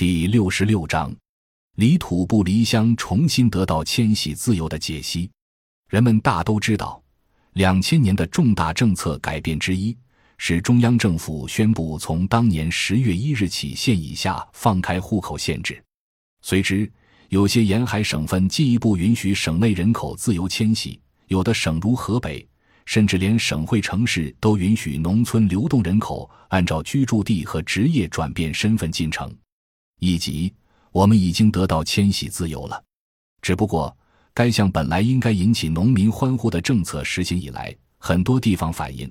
[0.00, 1.14] 第六十六章，
[1.76, 5.30] 离土不离乡，重新得到迁徙自由的解析。
[5.90, 7.02] 人们大都知道，
[7.52, 9.94] 两千年的重大政策改变之一
[10.38, 15.78] 是中央政府宣布从当年十月一日起，县以下放开户口限制。
[16.40, 16.90] 随之，
[17.28, 22.48] 有些沿海省份进一步允许省内人口自由迁徙，有的省如河北，
[22.86, 29.30] 甚至连省会城市都允许农村流动人口按照居住地和职业转变身份进城。
[30.00, 30.52] 以及
[30.90, 32.82] 我们已经得到迁徙自由了，
[33.40, 33.96] 只不过
[34.34, 39.10] 该项本来应该引起农民欢呼的政策实行以来，很多地方反映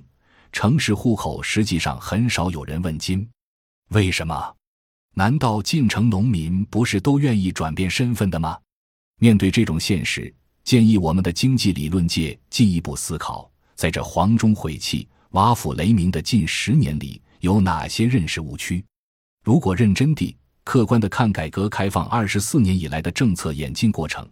[0.52, 3.26] 城市户口实际上很少有人问津。
[3.90, 4.54] 为什么？
[5.14, 8.58] 难道进城农民不是都愿意转变身份的吗？
[9.20, 10.32] 面对这种现实，
[10.64, 18.84] 建议我们的经济理论界进一步思考，在这黄钟晦气、瓦釜雷鸣的近十年里，有哪些认识误区？
[19.44, 20.36] 如果认真地。
[20.64, 24.28] 客观的看改革开放二十四年以来的政策演进过程，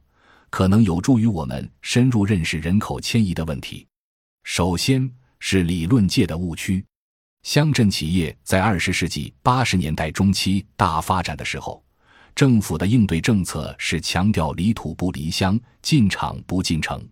[0.50, 3.86] 可能有助于我们深入认识人口迁移的问题。
[4.44, 6.84] 首先是理论界的误区。
[7.42, 11.82] 乡镇企业在二十世纪八十年代中期大发展的时候，
[12.34, 17.02] 政府的应对政策是强调离土不离乡，进厂不进城。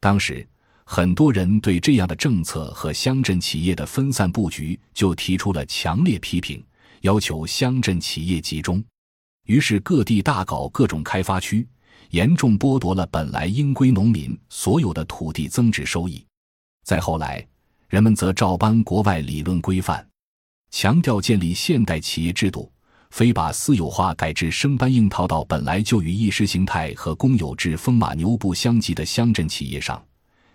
[0.00, 0.46] 当时
[0.84, 6.64] 很多人对这样的政策和乡镇企业的分散布局就提出了强烈批评。
[7.06, 8.82] 要求乡镇企业集中，
[9.44, 11.64] 于是各地大搞各种开发区，
[12.10, 16.26] 严重剥夺了本来应归农民所有的土地增值收益。
[16.82, 17.46] 再后来，
[17.88, 20.04] 人们则照搬国外理论规范，
[20.72, 22.72] 强调建立现代企业制度，
[23.10, 30.04] 非把私有化改制生搬硬套到本来就与意识形态和公有制风马牛不相及的乡镇企业上。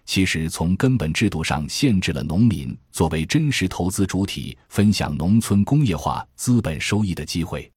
[0.05, 7.71] 其实，从根本制度上限制了农民作为真实投资主体分享农村工业化资本收益的机会，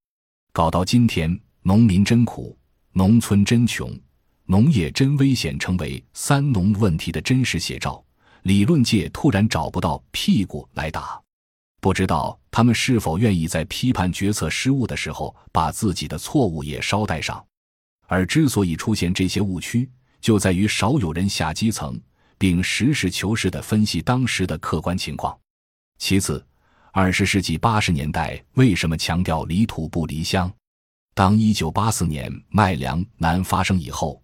[0.52, 2.56] 搞到今天，农民真苦，
[2.92, 3.96] 农村真穷，
[4.46, 8.02] 农业真危险，成为三农问题的真实写照。
[8.42, 11.20] 理论界突然找不到屁股来打，
[11.80, 17.44] 不知道他们是否愿意在批判决策失误的时候，把自己的错误也捎带上。
[18.06, 19.88] 而之所以出现这些误区，
[20.20, 21.98] 就在于少有人下基层。
[22.44, 25.34] 并实事求是地分析当时的客观情况。
[25.96, 26.46] 其次，
[26.92, 30.52] 二十世纪八十年代为什么强调离土不离乡？
[31.14, 34.22] 当一九八四年麦粮难发生以后，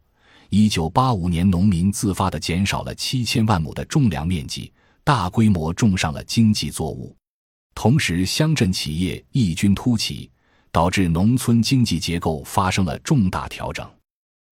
[0.50, 4.70] 一九八五年农民自发地减少了七千万亩的种粮面积，
[5.02, 7.16] 大规模种上了经济作物。
[7.74, 10.30] 同时，乡镇企业异军突起，
[10.70, 13.90] 导致农村经济结构发生了重大调整。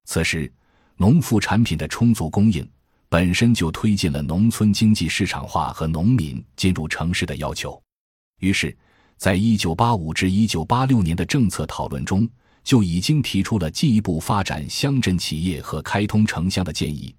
[0.07, 0.51] 此时，
[0.97, 2.67] 农副产品的充足供应。
[3.11, 7.81] 本身就推进了农村经济市场化和农民进入城市的要求，
[8.41, 8.77] 于是，
[9.17, 12.29] 在一九八五至一九八六年的政策讨论中，
[12.63, 17.15] 就已经提出了进一步发展乡镇企业和开通城乡的建议，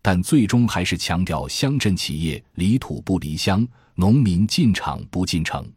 [0.00, 5.70] 但最终还是强调乡镇企业离土不离乡，农民进厂不进城。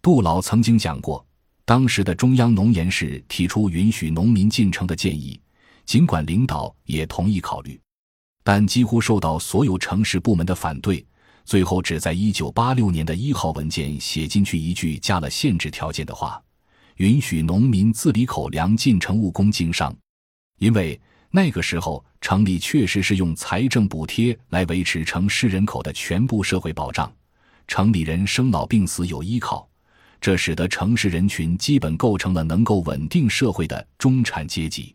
[0.00, 1.26] 杜老曾经讲过，
[1.64, 5.40] 当时的中央农研室提出允许农民进城的建议，
[5.84, 7.78] 尽管领导也同意考虑。
[8.42, 11.04] 但几乎受到所有城市部门的反对，
[11.44, 16.42] 最后只在一九八六年的一号文件写进去一句加了限制条件的话：
[16.96, 19.94] 允许农民自理口粮进城务工经商。
[20.58, 20.98] 因为
[21.30, 27.12] 那个时候城里确实是用财政补贴来维持城市人口的全部社会保障，
[27.68, 29.68] 城里人生老病死有依靠，
[30.18, 34.94] 这使得城市人群基本构成了能够稳定社会的中产阶级。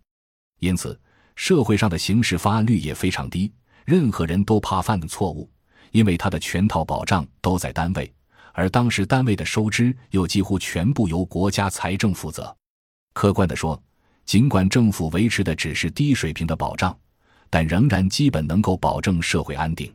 [0.60, 1.00] 因此。
[1.36, 3.52] 社会上的刑事发案率也非常低，
[3.84, 5.50] 任何人都怕犯的错误，
[5.92, 8.12] 因为他的全套保障都在单位，
[8.54, 12.56] 而当时单位的收支又几乎全部由国家财政负责。
[13.14, 13.82] 客观地说，
[14.26, 16.98] 尽管政府维持的只是低水平的保障，
[17.50, 19.94] 但仍然基本能够保证社会安定。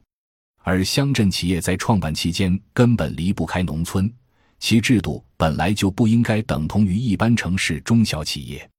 [0.63, 4.13] 而乡镇企业在创办期间根本离不开农村，
[4.59, 8.71] 其制度本来就不应该等同于一般城市中小企业，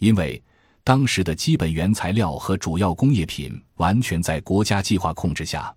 [0.00, 0.42] 因为。
[0.82, 5.74] 当时的基本原材料和主要工业品完全在国家计划控制下，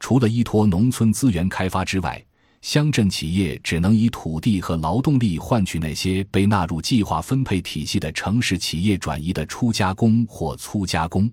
[0.00, 2.24] 除了依托农村资源开发之外，
[2.62, 11.30] 乡镇企业只能以土地和劳动力换取那些被纳入计划分配体系的城市企业转移的初加工或粗加工。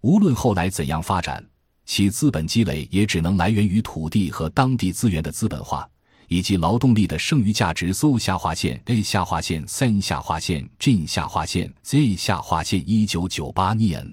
[0.00, 1.44] 无论后来怎样发展，
[1.86, 5.88] 其资本积累也只能来源于土地和当地资源的资本化。
[6.28, 14.04] 以及劳动力的剩余价值，so 下划线 a 下划线三下划线 g 下划线 z 下划线一九九八年，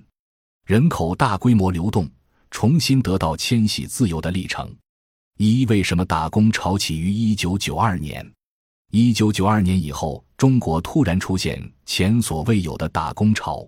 [0.66, 2.10] 人口大规模流动，
[2.50, 4.74] 重新得到迁徙自由的历程。
[5.38, 8.30] 一为什么打工潮起于一九九二年？
[8.92, 13.68] 一九九二年以后，中国突然出现前所未有的打工潮。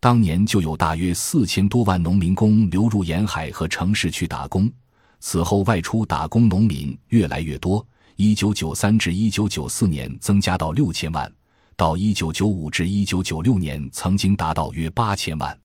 [0.00, 4.70] 当年就有大约四千多万农民工流入沿海和城市去打工，
[5.20, 7.86] 此后外出打工农民越来越多。
[8.16, 11.32] 一九九三至一九九四年增加到六千万，
[11.76, 15.56] 到一九九五至一九九六年曾经达到约八千万。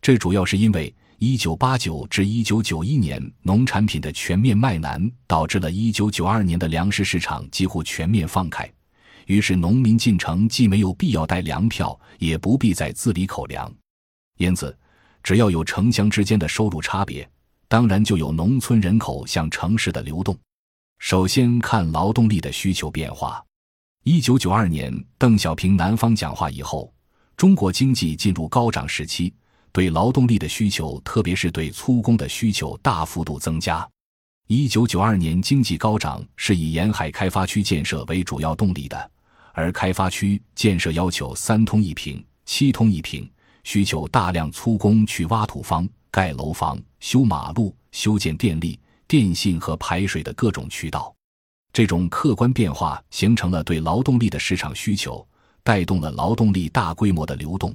[0.00, 8.66] 这主要是因为一九八九至一九九一年农产品的全面卖难，导致了一九九二年的粮食市场几乎全面放开。
[9.26, 13.70] 于是，农民进城既没有必要带粮票，也不必再自理口粮，
[14.38, 14.74] 因此，
[15.22, 17.28] 只要有城乡之间的收入差别，
[17.70, 20.36] 当然就有农村人口向城市的流动。
[20.98, 23.40] 首先看劳动力的需求变化。
[24.02, 26.92] 一九九二年，邓小平南方讲话以后，
[27.36, 29.32] 中国经济进入高涨时期，
[29.70, 33.88] 对劳动力的需求，特别是对粗工的需求大幅度增加。
[34.48, 39.10] 一九九二年经济高涨，是以沿海开发区建设为主要动力的。
[39.52, 43.30] 而开发区建设要求三通一平、七通一平，
[43.62, 51.14] 需求大量粗工去挖土方、盖楼房、修马路、修建电力、电信和排水的各种渠道。
[51.72, 55.26] 这种客观变化形成了对劳动力的市场需求，
[55.62, 57.74] 带动了劳动力大规模的流动，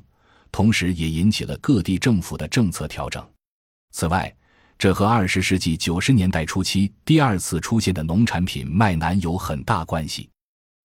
[0.51, 3.25] 同时也引起了各地政府的政策调整。
[3.92, 4.33] 此外，
[4.77, 10.30] 这和二十世纪九十年代初期第二次出现的农产品卖难有很大关系。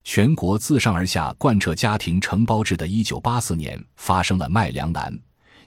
[0.04, 5.19] 全国自上而下贯彻家庭承包制的1984年，发生了卖粮难，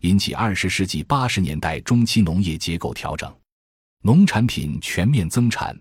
[0.04, 3.34] 引起二十世纪八十年代中期农业结构调整，
[4.02, 5.78] 农产品全面增产，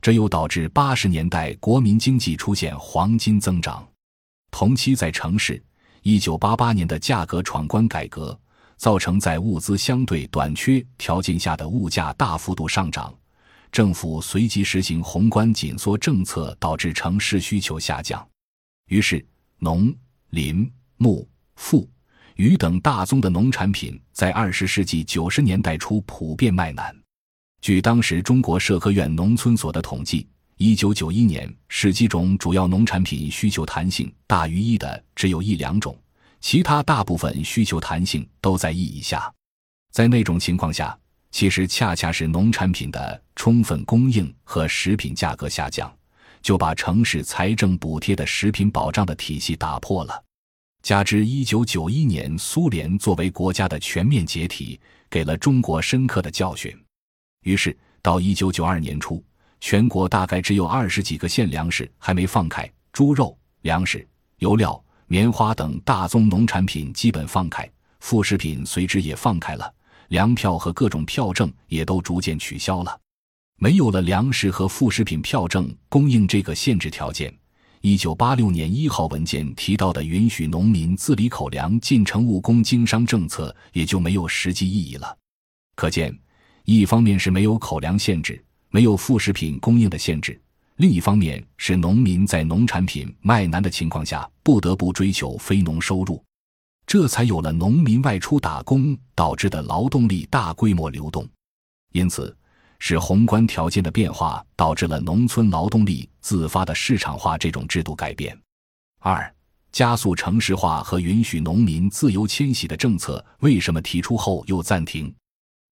[0.00, 3.84] 这又导致八十年代国民经济出现黄金增长。
[4.52, 5.60] 同期在城市
[6.04, 8.38] ，1988年的价格闯关改革，
[8.76, 13.12] 造成在物资相对短缺条件下的物价大幅度上涨。
[13.72, 18.24] 政府随即实行宏观紧缩政策，导致城市需求下降，
[18.86, 19.26] 于是
[19.58, 19.92] 农、
[20.30, 21.90] 林、牧、副、
[22.36, 26.94] 鱼等大宗的农产品在二十世纪九十年代初普遍卖难。
[27.62, 30.28] 据当时中国社科院农村所的统计，
[30.58, 35.98] 一九九一年十几种主要农产品需求弹性大于一的只有一两种，
[36.40, 39.32] 其他大部分需求弹性都在一以下。
[39.90, 40.96] 在那种情况下。
[41.32, 45.94] 其实恰恰是农产品的充分供应和食品价格下降，
[46.40, 50.24] 就把城市财政补贴的食品保障的体系打破了。
[50.86, 54.78] 加之一九九一年苏联作为国家的全面解体，
[55.10, 56.72] 给了中国深刻的教训。
[57.42, 59.20] 于是到一九九二年初，
[59.58, 64.06] 全国大概只有二十几个县粮食还没放开，猪肉、粮食、
[64.38, 67.68] 油料、棉花等大宗农产品基本放开，
[67.98, 69.74] 副食品随之也放开了。
[70.10, 72.96] 粮票和各种票证也都逐渐取消了，
[73.58, 77.36] 没有了粮食和副食品票证供应这个限制条件。
[77.88, 85.16] 一九八六年一号文件提到的允许农民自理口粮进城务工经商政策也就没有实际意义了。
[85.76, 86.12] 可见，
[86.64, 90.32] 一方面是没有口粮限制，没有副食品供应的限制；
[90.78, 96.20] 另一方面是农民在农产品卖难的情况下，不得不追求非农收入。
[96.88, 101.24] 这才有了农民外出打工导致的劳动力大规模流动，
[101.92, 102.36] 因此，
[102.78, 108.38] 是宏观条件的变化导致了农村劳动力自发的市场化这种制度改变。
[109.00, 109.34] 二、
[109.72, 115.14] 加速城市化和允许农民自由迁徙的政策为什么提出后又暂停？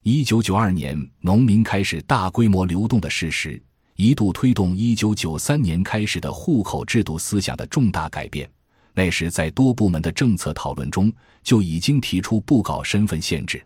[0.02, 3.62] 一九九二年农民开始大规模流动的事实，
[3.96, 8.48] 一度推动一九九三年开始的户口制度思想的重大改变。
[8.92, 13.64] 那时，在多部门的政策讨论中，就已经提出不搞身份限制。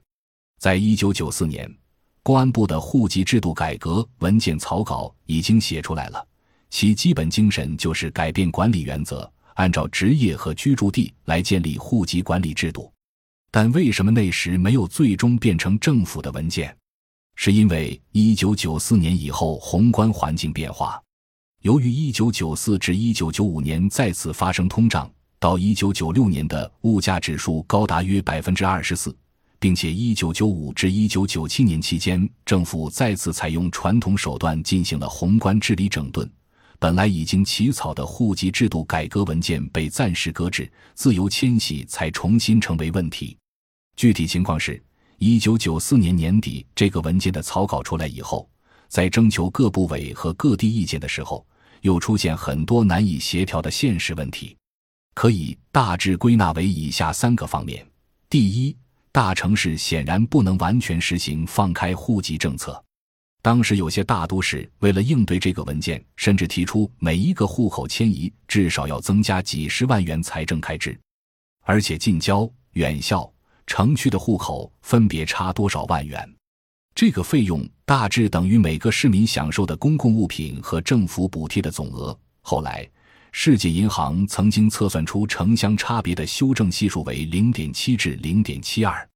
[0.58, 1.70] 在一九九四年，
[2.28, 6.22] 公安部的户籍制度改革文件草稿已经写出来了，
[6.68, 12.92] 其基本精神就是改变管理原则，按照职业和居住地来建立户籍管理制度。
[13.50, 16.76] 但为什么那时没有最终变成政府的文件？
[17.34, 21.02] 是因为一九九四年以后宏观环境变化，
[21.62, 25.10] 由于一九九四至一九九五年再次发生通胀。
[25.40, 29.16] 到一九九六年的物价指数高达约百分之二十四，
[29.60, 36.30] 并且一九九五至一九九七年期间，政府再次采用传统手段进行了宏观治理整顿。
[36.78, 43.36] 本来已经起草的户籍制度改革文件被暂时搁置，自由迁徙才重新成为问题。
[43.96, 44.80] 具体情况是，
[45.18, 48.48] 一九九四年年底这个文件的草稿出来以后，
[48.86, 51.44] 在征求各部委和各地意见的时候，
[51.80, 54.56] 又出现很多难以协调的现实问题。
[55.14, 57.84] 可以大致归纳为以下三个方面：
[58.30, 58.76] 第一，
[59.18, 62.80] 大城市显然不能完全实行放开户籍政策；
[63.42, 70.96] 当时有些大都市为了应对这个文件，甚至提出每一个户口迁移至少要增加几十万元财政开支，
[71.64, 73.28] 而且近郊、远校、
[73.66, 76.24] 城区的户口分别差多少万元。
[76.94, 82.16] 这个费用大致等于每个市民享受的公共物品和政府补贴的总额。
[82.40, 82.88] 后来，
[83.32, 89.08] 世界银行曾经测算出城乡差别的修正系数为零点七至零点七二。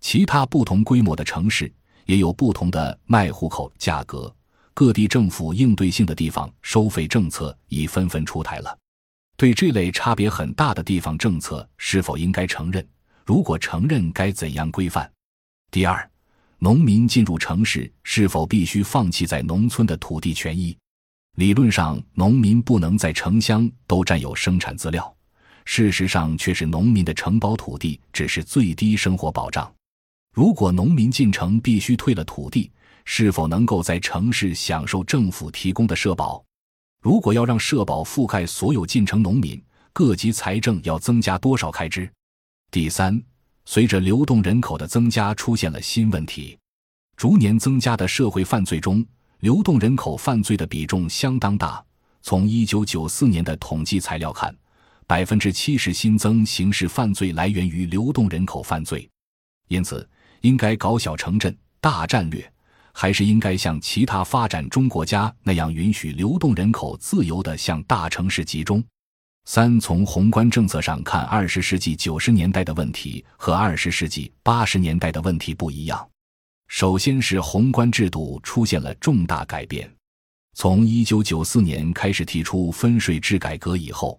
[0.00, 1.72] 其他不同规模的城市
[2.06, 4.34] 也有不同的卖户口价格。
[4.74, 8.78] 各地政府应对性的地方收费政策已纷纷出台了。
[9.36, 12.86] 对这类差别很大的地方政策，是否应该承认？
[13.24, 15.10] 如果承认，该怎样规范？
[15.70, 16.08] 第二。
[16.58, 20.78] 农民进入城市是否必须放弃在农村的土地权益？
[21.36, 25.14] 理论上，农民不能在城乡都占有生产资料，
[25.64, 29.72] 事实上却是农民的承包土地只是最低生活保障。
[30.34, 32.70] 如果农民进城必须退了土地，
[33.04, 36.44] 是否能够在城市享受政府提供的社保？
[37.02, 39.60] 如果要让社保覆盖所有进城农民，
[39.92, 42.10] 各级财政要增加多少开支？
[42.70, 43.22] 第三。
[43.64, 46.58] 随着流动人口的增加，出现了新问题。
[47.16, 49.06] 逐年增加的社会犯罪中，
[49.42, 51.84] 流动人口犯罪的比重相当大。
[52.22, 54.54] 从一九九四年的统计材料看，
[55.04, 59.10] 百分之七十新增刑事犯罪来源于流动人口犯罪。
[59.66, 60.08] 因此，
[60.42, 62.52] 应该搞小城镇大战略，
[62.92, 68.80] 还是应该像其他发展中国家那样，允许流动人口自由地向大城市集中？
[69.44, 76.11] 三从宏观政策上看，二十世纪九十年代的问题和二十世纪八十年代的问题不一样。
[76.72, 79.88] 首先是宏观制度出现了重大改变。
[80.54, 84.18] 从一九九四年开始提出分税制改革以后，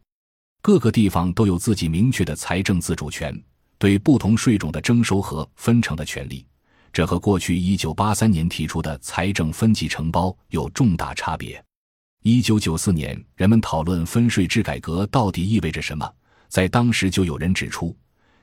[0.62, 3.36] 各个地方都有自己明确的财政自主权，
[3.80, 6.46] 对不同税种的征收和分成的权利，
[6.94, 11.62] 这和过去一九八三年提出的财政分级承包有重大差别。
[12.22, 16.08] 一九九四年，人们讨论分税制改革到底意味着什么。
[16.50, 17.98] 在当时就有人指出，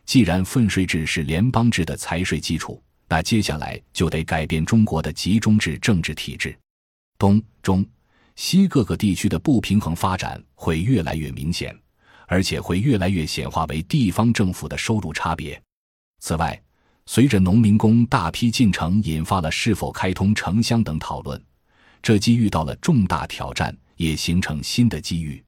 [0.05, 6.57] 既然分税制是联邦制的财税基础，那接下来就得改变中国的集中制政治体制。
[7.19, 7.85] 东、中、
[8.37, 11.77] 西各个地区的不平衡发展会越来越明显，
[12.29, 15.61] 而且会越来越显化为地方政府的收入差别。
[16.21, 16.63] 此外，
[17.05, 21.45] 随着农民工大批进城，引发了是否开通城乡等讨论。
[22.01, 25.43] 这既遇到了重大挑战，也形成新的机遇。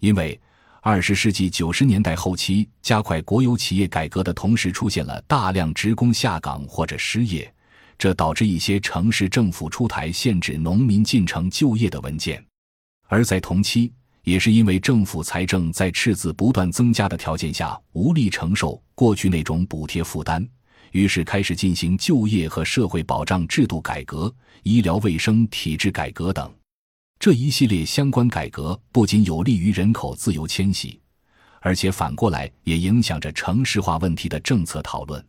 [0.00, 0.38] 因为
[0.88, 7.52] 二十世纪九十年代后期加快国有企业改革的同时，出现了大量职工下岗或者失业，
[7.98, 12.40] 这导致一些城市政府出台限制农民进城就业的文件。
[13.08, 20.48] 而在同期，也是因为政府财政在赤字不断增加的条件下，无力承受过去那种补贴负担。
[20.92, 26.48] 于是开始进行就业和社会保障制度改革、医疗卫生体制改革等，
[27.18, 31.00] 这一系列相关改革不仅有利于人口自由迁徙，
[31.60, 35.24] 而且反过来也影响着城市化问题的政策讨论。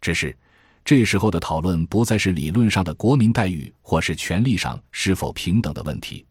[0.00, 0.36] 只是
[0.84, 6.26] 这时候的讨论不再是理论上的国民待遇或是权利上是否平等的问题，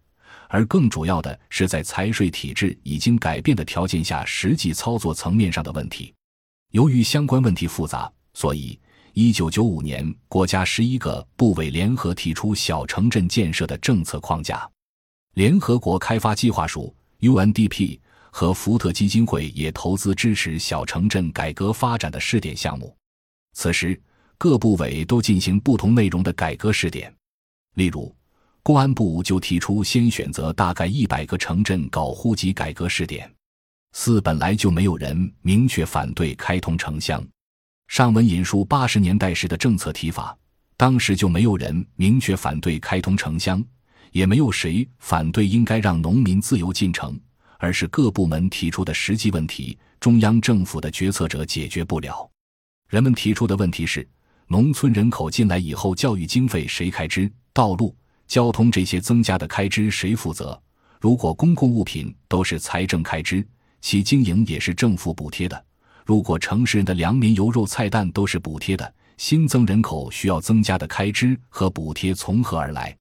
[0.47, 6.13] 而更主要的是在财税体制已经改变的条件下，实际操作层面上的问题。
[6.71, 8.11] 由于相关问题复杂。
[8.35, 8.79] 所以，
[9.13, 14.69] 一九九五年，国家十一个部委联合提出小城镇建设的政策框架。
[15.39, 17.97] 联合国开发计划署 （UNDP）
[18.29, 22.93] 和福特基金会也投资支持小城镇改革发展的试点项目。
[23.53, 23.97] 此时，
[24.37, 27.15] 各部委都进行不同内容的改革试点。
[27.75, 28.13] 例如，
[28.63, 33.33] 公安部就提出先选择大概一百个城镇搞户籍改革试点。
[33.93, 37.25] 四本来就没有人明确反对开通城乡。
[37.87, 40.37] 上文引述八十年代时的政策提法，
[40.75, 43.63] 当时就没有人明确反对开通城乡，
[44.11, 47.19] 也没有谁反对应该让农民自由进城，
[47.57, 52.29] 而是各部门提出的实际问题，中央政府的决策者解决不了。
[52.89, 54.07] 人们提出的问题是：
[54.47, 57.31] 农村人口进来以后，教育经费谁开支？
[57.53, 57.95] 道路、
[58.27, 60.59] 交通这些增加的开支谁负责？
[60.99, 63.45] 如果公共物品都是财政开支，
[63.81, 65.65] 其经营也是政府补贴的。
[66.05, 72.95] 如果城市人的粮米油肉菜蛋都是补贴的，新增人口需要增加的开支和补贴从何而来？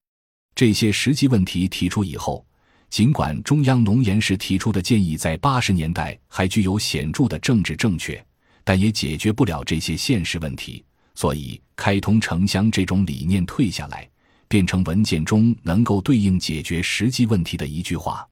[0.59, 2.45] 这些实际问题提出以后，
[2.89, 8.21] 尽管中央农研时提出的建议在八十年代还具有显著的政治正确，
[8.65, 10.83] 但也解决不了这些现实问题。
[11.15, 14.05] 所以，开通城乡这种理念退下来，
[14.49, 18.27] 变成文件中能够对应解决实际问题的一句话。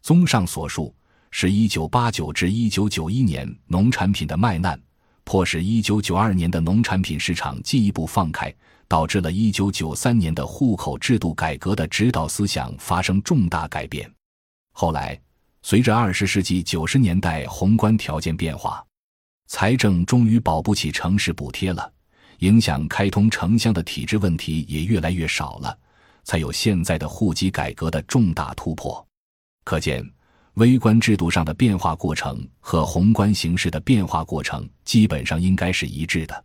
[0.00, 0.94] 综上所述。
[1.32, 4.80] 是一九八九至一九九一年农产品的卖难，
[5.24, 8.54] 迫使一九九二年的农产品市场进一步放开，
[8.88, 14.10] 导致了1993年的户口制度改革的指导思想发生重大改变。
[14.72, 15.20] 后来，
[15.62, 18.84] 随着20世纪90年代宏观条件变化，
[19.46, 21.90] 财政终于保不起城市补贴了，
[22.38, 25.78] 影响开通城乡的体制问题也越来越少了，
[26.24, 29.06] 才有现在的户籍改革的重大突破。
[29.64, 30.04] 可见，
[30.54, 36.44] 微观制度上的变化过程和宏观形势的变化过程基本上应该是一致的。